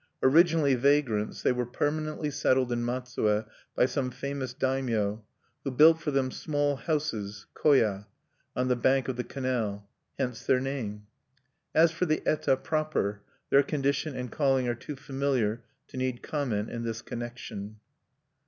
[0.23, 3.43] Originally vagrants, they were permanently settled in Matsue
[3.75, 5.23] by some famous daimyo,
[5.63, 8.07] who built for them small houses koya
[8.55, 9.87] on the bank of the canal.
[10.17, 11.05] Hence their name.
[11.75, 16.71] As for the eta proper, their condition and calling are too familiar to need comment
[16.71, 17.75] in this connection.